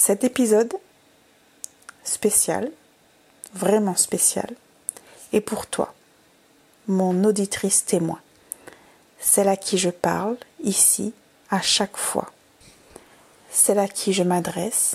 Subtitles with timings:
[0.00, 0.72] Cet épisode
[2.04, 2.70] spécial,
[3.52, 4.48] vraiment spécial,
[5.32, 5.92] est pour toi,
[6.86, 8.20] mon auditrice témoin,
[9.18, 11.12] celle à qui je parle ici
[11.50, 12.30] à chaque fois,
[13.50, 14.94] celle à qui je m'adresse,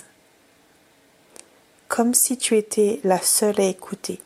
[1.86, 4.22] comme si tu étais la seule à écouter.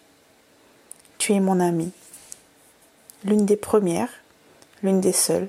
[1.18, 1.92] Tu es mon amie,
[3.24, 4.12] l'une des premières,
[4.84, 5.48] l'une des seules.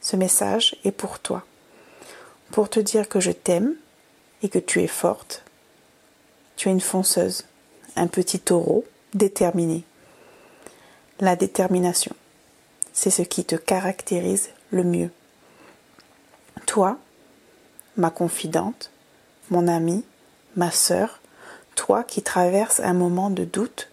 [0.00, 1.44] Ce message est pour toi,
[2.52, 3.74] pour te dire que je t'aime
[4.44, 5.42] et que tu es forte.
[6.56, 7.46] Tu es une fonceuse,
[7.96, 8.84] un petit taureau
[9.14, 9.84] déterminé.
[11.18, 12.14] La détermination,
[12.92, 15.10] c'est ce qui te caractérise le mieux.
[16.66, 16.98] Toi,
[17.96, 18.90] ma confidente,
[19.50, 20.04] mon amie,
[20.56, 21.20] ma sœur,
[21.74, 23.88] toi qui traverses un moment de doute,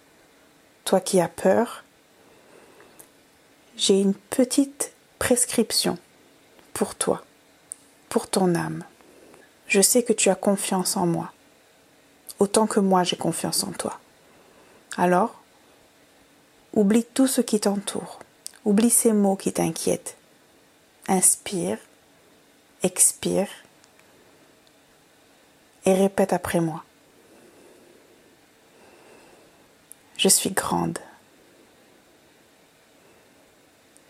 [0.84, 1.82] toi qui as peur,
[3.76, 5.96] j'ai une petite prescription
[6.74, 7.24] pour toi,
[8.10, 8.84] pour ton âme.
[9.66, 11.32] Je sais que tu as confiance en moi,
[12.38, 13.98] autant que moi j'ai confiance en toi.
[14.96, 15.42] Alors,
[16.74, 18.18] oublie tout ce qui t'entoure,
[18.64, 20.16] oublie ces mots qui t'inquiètent.
[21.08, 21.78] Inspire,
[22.82, 23.48] expire
[25.84, 26.84] et répète après moi.
[30.16, 30.98] Je suis grande.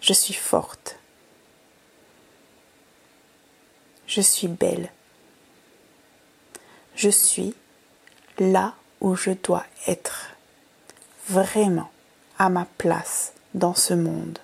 [0.02, 0.98] Je suis forte.
[4.06, 4.90] Je suis belle.
[7.02, 7.52] Je suis
[8.38, 10.36] là où je dois être,
[11.28, 11.90] vraiment
[12.38, 14.38] à ma place dans ce monde.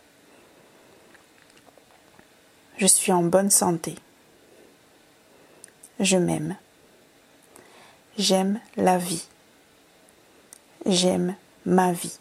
[2.76, 3.94] Je suis en bonne santé.
[6.00, 6.56] Je m'aime.
[8.16, 9.28] J'aime la vie.
[10.84, 12.18] J'aime ma vie.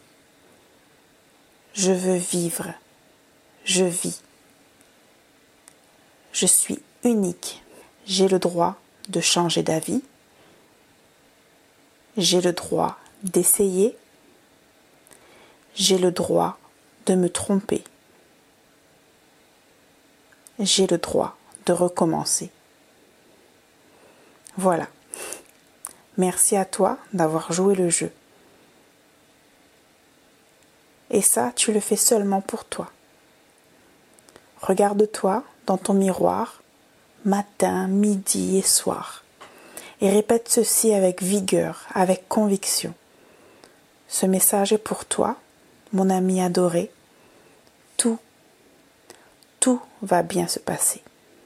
[1.74, 2.76] Je veux vivre.
[3.66, 4.22] Je vis.
[6.32, 7.64] Je suis unique.
[8.06, 8.76] J'ai le droit
[9.10, 10.04] de changer d'avis.
[12.18, 13.96] J'ai le droit d'essayer.
[15.76, 16.58] J'ai le droit
[17.06, 17.84] de me tromper.
[20.60, 22.50] J'ai le droit de recommencer.
[24.58, 24.88] Voilà.
[26.18, 28.12] Merci à toi d'avoir joué le jeu.
[31.12, 32.92] Et ça, tu le fais seulement pour toi.
[34.62, 36.64] Regarde-toi dans ton miroir,
[37.24, 39.24] matin, midi et soir,
[40.02, 42.94] et répète ceci avec vigueur, avec conviction.
[44.08, 45.36] Ce message est pour toi,
[45.94, 46.92] mon ami adoré.
[47.98, 48.20] Tout,
[49.60, 51.02] tout va bien se passer.